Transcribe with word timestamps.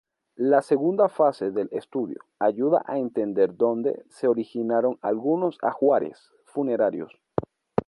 La 0.39 0.63
segunda 0.63 1.09
fase 1.09 1.51
del 1.51 1.69
estudio, 1.71 2.21
ayuda 2.39 2.81
a 2.87 2.97
entender 2.97 3.55
dónde 3.55 4.03
se 4.09 4.27
originaron 4.27 4.97
algunos 5.03 5.59
ajuares 5.61 6.33
funerarios. 6.45 7.11